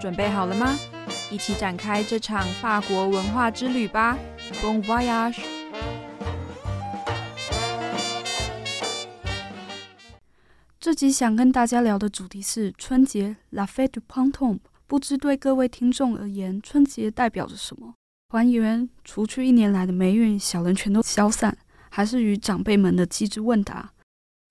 [0.00, 0.78] 准备好了吗？
[1.30, 4.16] 一起展开这场法国文化之旅吧
[4.62, 5.42] ！Bon voyage！
[10.80, 14.60] 这集想跟大家聊的主题是春节 （La Fête du Printemps）。
[14.86, 17.92] 不知对各位听众而言，春节代表着什么？
[18.30, 21.54] 团圆，除去一年来的霉运，小人全都消散，
[21.90, 23.92] 还是与长辈们的机智问答？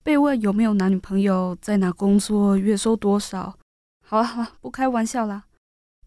[0.04, 3.58] 被问有没有男女朋友，在哪工作，月收多少？
[4.06, 5.44] 好了好了，不开玩笑了。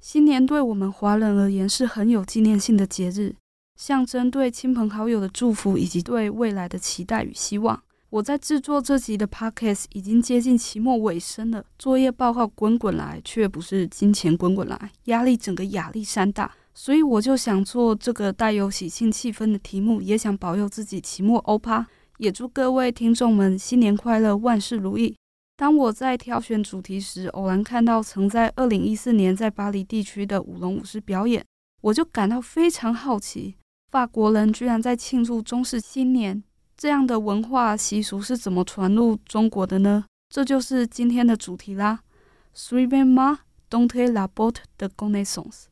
[0.03, 3.33] 新年对我们华人而言是很有纪念性的节日，
[3.77, 7.81] 象征对亲朋好友的祝福以及对未来的期待与希望。
[8.09, 16.51] 我在制作这集的 podcast 已经接近期末尾声了，作业报告滚滚来，却不是金钱滚滚来，压力整个亚历山大。
[16.73, 25.15] 所以我就想做这个带有喜庆气氛的题目，也想保佑自己期末欧趴，也祝各位听众们新年快乐，万事如意。
[25.55, 31.45] 当我在挑选主题时，偶然看到曾在二零一四年在巴黎地区的舞龙舞狮表演，
[31.81, 33.55] 我就感到非常好奇，
[33.91, 36.43] 法国人居然在庆祝中式新年，
[36.75, 40.05] 这样的文化习俗是怎么传入中国的呢？
[40.27, 41.99] 这就是今天的主题啦。
[42.55, 43.37] Suivez moi
[43.69, 45.65] dans la boîte de connaissances。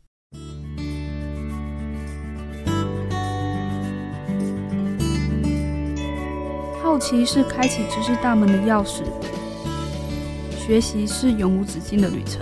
[6.83, 9.03] 好奇是开启知识大门的钥匙。
[10.63, 12.39] 学习是永无止境的旅程。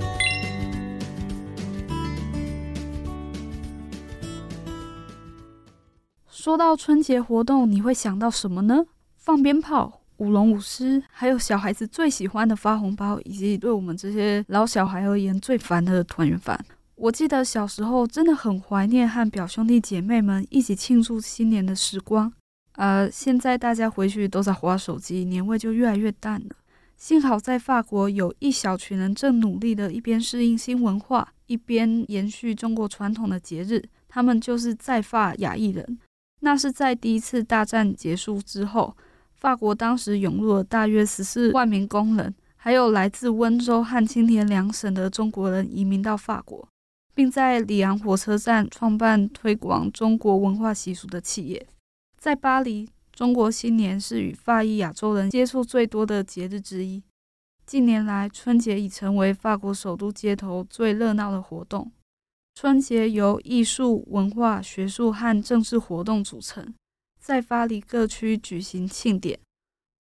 [6.30, 8.86] 说到春节活动，你会想到什么呢？
[9.16, 16.60] 放鞭炮、舞龙舞狮，还有小孩子最喜欢的发红包，以及对我们这些老小孩而言最烦的团圆饭。
[16.96, 22.32] 我记得小时候真的很怀念和表兄弟姐妹们一起庆祝新年的时光。
[22.74, 26.56] 呃，现在大家回去都在划手机，年味就越来越淡了。
[27.00, 33.82] 幸好在法国有一小群人正努力的，一边适应新文化，一边延续中国传统的节日。
[34.10, 35.98] 他们就是在法亚裔人。
[36.42, 38.98] 那是在第一次大战结束之后，
[39.38, 46.68] 法国当时涌入了大约十四万名工人，还有来自温州和青田两省的中国人移民到法国，
[47.16, 51.66] 并在里昂火车站创办推广中国文化习俗的企业。
[52.18, 52.90] 在巴黎。
[53.20, 57.04] 中国新年是与法裔亚洲人接触最多的节日之一。
[57.66, 61.92] 近年来，春节已成为法国首都街头最热闹的活动。
[62.56, 66.74] 春节由艺术、文化、学术和政治活动组成，
[67.20, 69.38] 在巴黎各区举行庆典。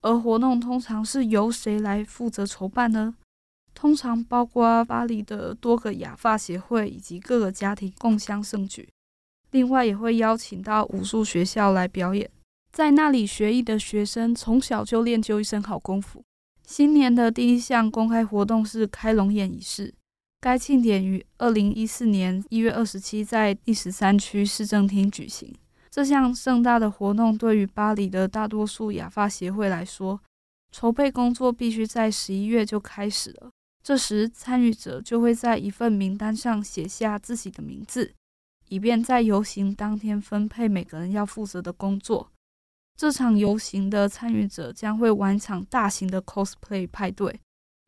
[0.01, 3.13] 而活动通常是由谁来负责筹办呢？
[3.74, 8.88] 通常包括巴黎的多个亚发协会以及各个家庭共襄盛举。
[9.51, 12.31] 另外，也会邀请到武术学校来表演。
[12.72, 16.24] 在那里学艺的学生从小就练就一身好功夫。
[16.66, 19.94] 新年的第一项公开活动是开龙眼仪式，
[20.40, 25.53] 该庆典于二零一四年一月二十七在第十三区市政厅举行。
[25.90, 30.22] 这项盛大的活动对于巴黎的大多数亚发协会来说，
[30.72, 33.50] 筹备工作必须在十一月就开始了。
[33.81, 38.13] 这时，参与者就会在一份名单上写下自己的名字，
[38.68, 42.30] 以便在游行当天分配每个人要负责的工作。
[43.00, 47.40] 这场游行的参与者将会玩一场大型的 cosplay 派对。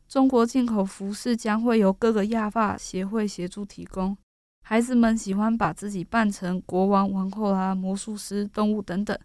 [0.08, 4.18] 中国进口服饰将会由各个亚发协会协助提供。
[4.64, 9.20] 孩子们喜欢把自己扮成国王、王后啊、魔术师、动物等等。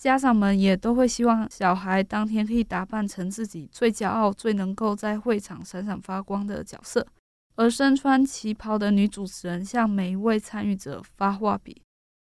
[0.00, 7.04] 家长们也都会希望小孩当天可以打扮成自己最骄傲、最能够在会场闪闪发光的角色。
[7.56, 11.82] 而身穿旗袍的女主持人向每一位参与者发画笔。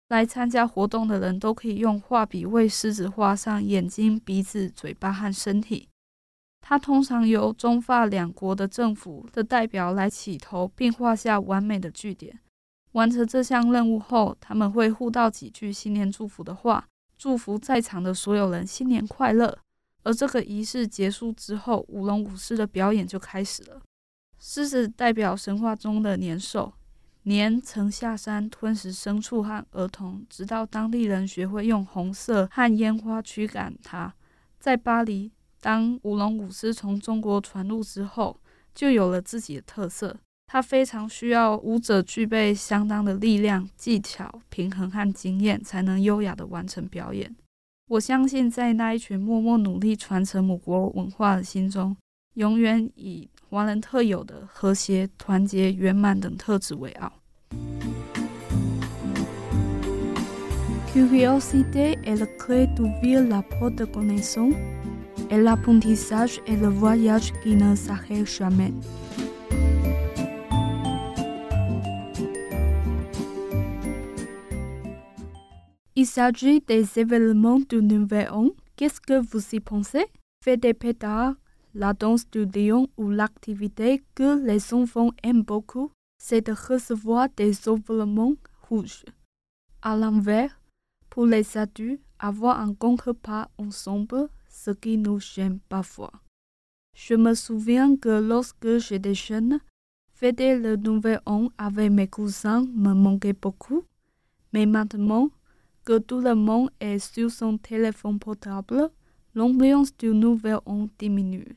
[0.08, 5.88] 来参加活动的人都可以用画笔为狮子画上眼睛、鼻子、嘴巴和身体。
[6.60, 12.38] 它通常由中法两国的政府的代表来起头，并画下完美的句点。
[12.92, 16.86] 完成这项任务后，他们会互道几句新年祝福的话，
[17.16, 19.58] 祝福在场的所有人新年快乐。
[20.04, 23.82] 而这个仪式结束之后，舞龙舞狮的表演就开始了。
[24.38, 26.72] 狮子代表神话中的年兽。
[27.28, 34.12] 年曾下山吞食牲畜和儿童，直到当地人学会用红色和烟花驱赶它。
[34.58, 35.30] 在巴黎，
[35.60, 38.40] 当舞龙舞狮从中国传入之后，
[38.74, 40.16] 就有了自己的特色。
[40.46, 47.36] 它非常需要舞者具备相当的力量、技巧、平衡和经验，才能优雅地完成表演。
[47.88, 51.94] 我相信，在那一群默默努力传承母国文化的心中，
[52.34, 57.10] 永远以华人特有的和谐、团结、圆满等特质为傲。
[60.92, 64.52] Curiosité est la clé d'ouvrir la porte de connaissance,
[65.30, 68.74] et l'apprentissage est le voyage qui ne s'arrête jamais.
[75.94, 78.50] Il s'agit des événements du Nouvel An.
[78.76, 80.04] Qu'est-ce que vous y pensez?
[80.44, 81.34] Faites des pétards,
[81.74, 87.52] la danse du lion ou l'activité que les enfants aiment beaucoup, c'est de recevoir des
[87.68, 88.34] événements
[88.68, 89.04] rouges.
[89.82, 90.60] À l'envers,
[91.10, 96.12] pour les adultes, avoir un grand repas ensemble, ce qui nous gêne parfois.
[96.94, 99.60] Je me souviens que lorsque j'étais jeune,
[100.12, 103.84] fêter le nouvel an avec mes cousins me manquait beaucoup.
[104.52, 105.30] Mais maintenant
[105.84, 108.90] que tout le monde est sur son téléphone portable,
[109.38, 111.56] l'ambiance du nouvel an diminue.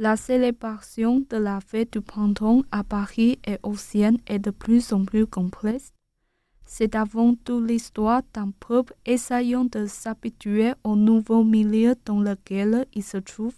[0.00, 4.92] La célébration de la fête du printemps à Paris et au Sienne est de plus
[4.92, 5.92] en plus complexe.
[6.66, 13.04] C'est avant tout l'histoire d'un peuple essayant de s'habituer au nouveau milieu dans lequel il
[13.04, 13.54] se trouve,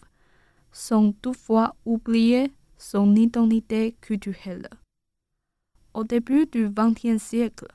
[0.70, 4.68] sans toutefois oublier son identité culturelle.
[5.94, 7.68] Au début du XXe siècle,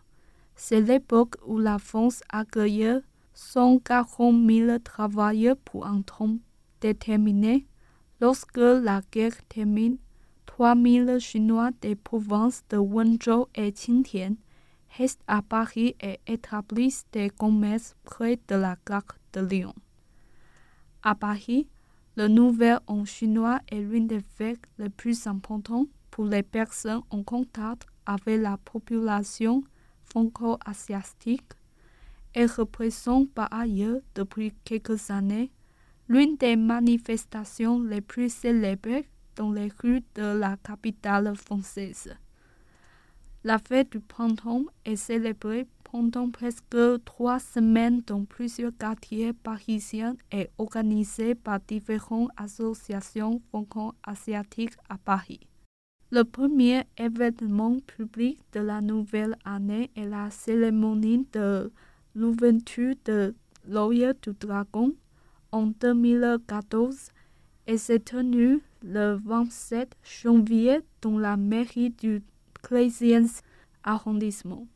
[0.55, 3.01] c'est l'époque où la France accueillait
[3.37, 6.39] 140 000 travailleurs pour un temps
[6.81, 7.67] déterminé.
[8.19, 9.97] Lorsque la guerre termine,
[10.47, 14.35] 3 000 Chinois des provinces de Wenzhou et Qingtian
[14.97, 19.03] restent à Paris et établissent des commerces près de la gare
[19.33, 19.75] de Lyon.
[21.03, 21.67] À Paris,
[22.15, 27.21] le nouvel an chinois est l'une des fêtes les plus importantes pour les personnes en
[27.21, 29.63] contact avec la population
[30.05, 31.53] franco-asiatique
[32.35, 35.51] et représente par ailleurs depuis quelques années
[36.09, 39.03] l'une des manifestations les plus célèbres
[39.35, 42.15] dans les rues de la capitale française.
[43.43, 46.75] La fête du printemps est célébrée pendant presque
[47.05, 55.47] trois semaines dans plusieurs quartiers parisiens et organisée par différentes associations franco-asiatiques à Paris.
[56.09, 61.71] Le premier événement public de la nouvelle année est la cérémonie de
[62.17, 63.35] l'ouverture de
[63.67, 64.93] l'œil du dragon
[65.51, 67.11] en 2014
[67.67, 72.23] et s'est tenue le 27 janvier dans la mairie du
[72.63, 73.41] 13e
[73.83, 74.67] arrondissement.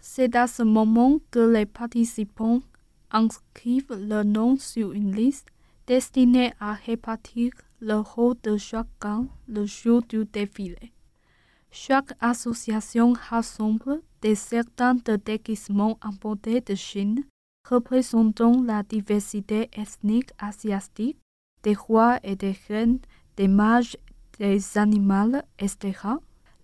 [0.00, 2.62] C'est à ce moment que les participants
[3.10, 5.48] inscrivent leur nom sur une liste
[5.86, 10.92] destinée à répartir le rôle de chacun le jour du défilé.
[11.78, 17.22] Chaque association rassemble des certains de déguisements importés de Chine,
[17.68, 21.18] représentant la diversité ethnique asiatique,
[21.62, 22.98] des rois et des reines,
[23.36, 23.98] des mages,
[24.38, 25.98] des animaux, etc.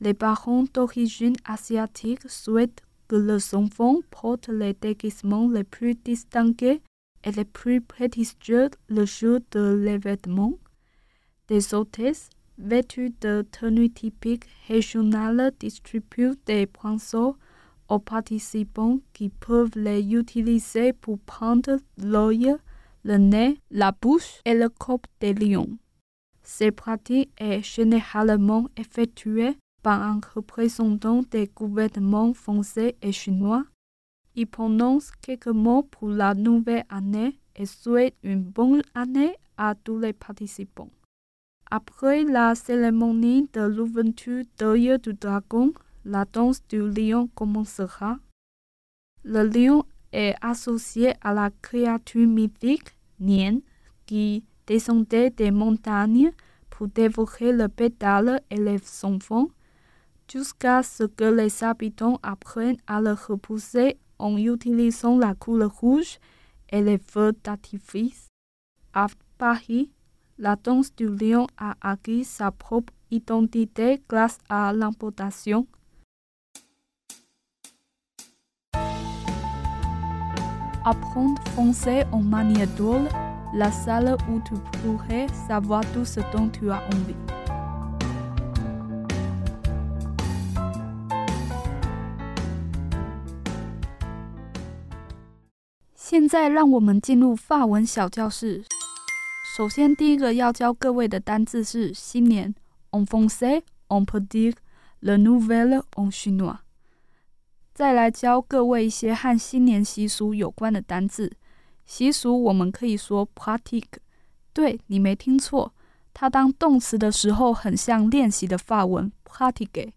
[0.01, 6.81] Les parents d'origine asiatique souhaitent que les enfants portent les déguisements les plus distingués
[7.23, 10.55] et les plus prestigieux le jour de l'événement
[11.49, 12.31] des hôtesses
[12.63, 17.37] vêtues de tenues typiques régionales distribuent des pinceaux
[17.89, 22.55] aux participants qui peuvent les utiliser pour prendre l'œil,
[23.05, 25.77] le nez, la bouche et le corps des lions.
[26.43, 33.65] Ces pratiques est généralement effectuée par un représentant des gouvernements français et chinois.
[34.35, 39.99] Il prononce quelques mots pour la nouvelle année et souhaite une bonne année à tous
[39.99, 40.91] les participants.
[41.75, 45.73] Après la cérémonie de l'ouverture d'œil du dragon,
[46.05, 48.19] la danse du lion commencera.
[49.25, 49.83] Le lion
[50.13, 53.61] est associé à la créature mythique Nian
[54.05, 56.33] qui descendait des montagnes
[56.69, 59.49] pour dévorer le pétale et les enfants
[60.31, 66.19] jusqu'à ce que les habitants apprennent à le repousser en utilisant la couleur rouge
[66.69, 68.29] et les feux d'artifice.
[68.93, 69.07] À
[70.43, 75.69] la danse du lion a acquis sa propre identité grâce à l'importation.
[80.85, 83.09] Apprendre français en manière drôle,
[83.55, 87.15] la salle où tu pourrais savoir tout ce dont tu as envie.
[95.95, 96.29] 现
[99.55, 102.55] 首先，第一个要教各位的单字是新年
[102.93, 104.55] ，en français on peut dire
[105.01, 106.61] le nouvel an chinois。
[107.75, 111.31] 再来教各位一些和新年习俗有关的单字。
[111.85, 113.99] 习俗我们可以说 pratique，
[114.55, 115.75] 对你没听错，
[116.15, 119.93] 它当动词的时候很像练习的法文 pratique，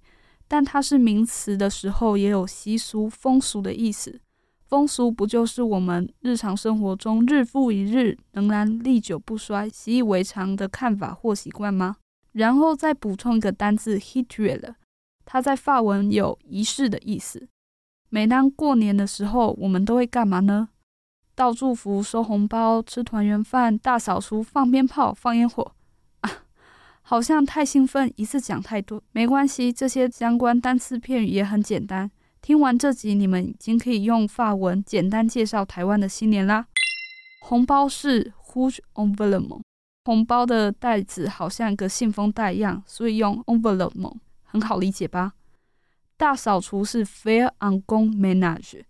[0.50, 4.20] 但它是名词的时候也有习俗、风俗的意思。
[4.76, 11.96] 风俗不就是我们日常生活中日复一日仍然历久不衰、习以为常的看法或习惯吗？
[12.34, 14.76] 然后再补充一个单字 h i t r e l
[15.24, 17.48] 它在法文有仪式的意思。
[18.10, 20.68] 每当过年的时候，我们都会干嘛呢？
[21.36, 25.72] 道祝福、收红包、吃团圆饭、大扫除、放鞭炮、放烟火
[26.20, 26.30] 啊，
[27.02, 29.02] 好像太兴奋，一次讲太多。
[29.14, 32.12] 没关系，这些相关单词片语也很简单。
[32.46, 36.68] 听完这集，你们已经可以用法文简单介绍台湾的新年啦。
[37.42, 39.62] 红包是 huge envelope，
[40.04, 45.34] 红包的袋子好像一个信封袋一样，所以用 envelope，很好理解吧？
[46.18, 48.84] 大扫除是 fair on 公 manage，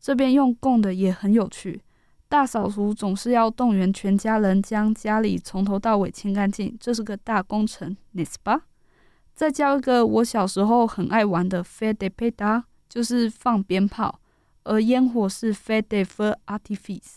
[0.00, 1.82] 这边用共的也很有趣。
[2.28, 8.60] 大扫除总是要动员全家人将家里从头到尾清干净，这是个大工程 nespa
[9.34, 14.20] 再教一个我小时候很爱玩的 fête de p e t a 就是放鞭炮，
[14.64, 17.14] 而烟火是 f e d e f e r artifice。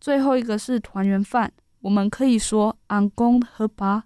[0.00, 4.02] 最后一个是团圆饭，我们可以说 a n g o n 和 b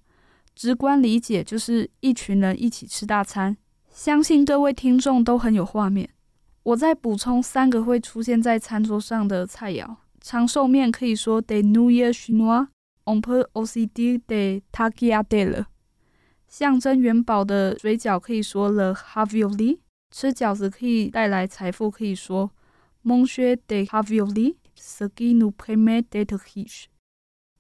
[0.55, 3.57] 直观理解就是一群人一起吃大餐。
[3.89, 6.11] 相信各位听众都很有画面。
[6.63, 12.69] 我再补充三个会出现在餐桌上的菜肴：长寿面可以说 de New Year Chinois
[13.05, 15.67] on per OCD de t a g i a d e l l
[16.47, 19.81] 象征元宝的水饺可以说 the h a v i o l i
[20.11, 22.51] 吃饺子可以带来财富，可以说
[23.05, 26.87] manger des raviolis，ce qui nous permet d'être riche。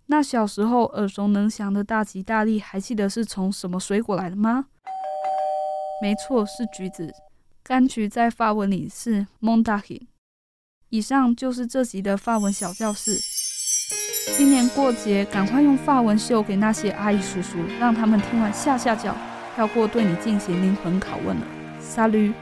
[0.07, 4.67] 那小时候耳熟能详的大吉大利，还记得是从什么水果来的吗？
[6.03, 7.13] 没错，是橘子。
[7.65, 10.09] 柑橘在法文里是 mondaine。
[10.89, 13.17] 以上就是这集的法文小教室。
[14.37, 19.17] 今年过节，赶快用法文秀给那些阿姨叔叔，让他们听完吓吓叫，
[19.55, 21.60] 跳过对你进行灵魂拷问了。
[21.81, 22.33] 沙律。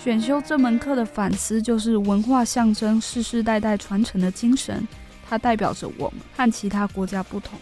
[0.00, 4.86] 选修这门课的反思就是文化象征世世代代传承的精神，
[5.28, 7.58] 它代表着我们和其他国家不同。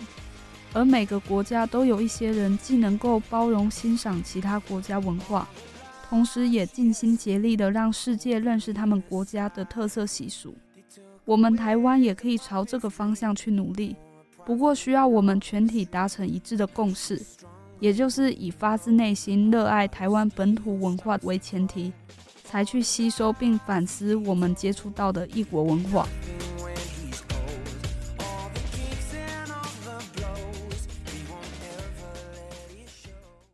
[0.72, 5.48] 而每个国家都有一些人，既能够包容欣赏其他国家文化，
[6.08, 10.54] 同时也尽心竭力的让世界认识他们国家的特色习俗。
[11.24, 13.96] 我们台湾也可以朝这个方向去努力，
[14.44, 17.20] 不过需要我们全体达成一致的共识，
[17.78, 21.92] 也就是以发自内心热爱台湾本土文化为前提，
[22.44, 26.06] 才去吸收并反思我们接触到的异国文化。